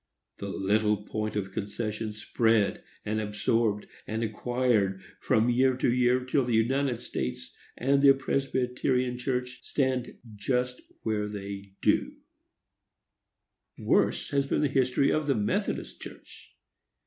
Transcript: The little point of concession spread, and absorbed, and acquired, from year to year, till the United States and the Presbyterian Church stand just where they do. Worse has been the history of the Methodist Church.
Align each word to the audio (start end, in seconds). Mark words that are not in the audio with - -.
The 0.39 0.49
little 0.49 0.97
point 1.03 1.35
of 1.35 1.51
concession 1.51 2.11
spread, 2.11 2.83
and 3.05 3.21
absorbed, 3.21 3.85
and 4.07 4.23
acquired, 4.23 4.99
from 5.19 5.47
year 5.51 5.77
to 5.77 5.93
year, 5.93 6.25
till 6.25 6.43
the 6.43 6.55
United 6.55 6.99
States 7.01 7.51
and 7.77 8.01
the 8.01 8.15
Presbyterian 8.15 9.19
Church 9.19 9.59
stand 9.61 10.17
just 10.35 10.81
where 11.03 11.27
they 11.27 11.73
do. 11.83 12.13
Worse 13.77 14.31
has 14.31 14.47
been 14.47 14.61
the 14.61 14.67
history 14.69 15.11
of 15.11 15.27
the 15.27 15.35
Methodist 15.35 16.01
Church. 16.01 16.55